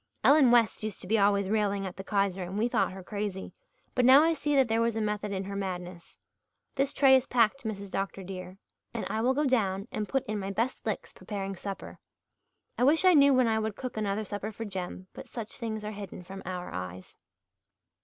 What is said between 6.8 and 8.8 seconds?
tray is packed, Mrs. Dr. dear,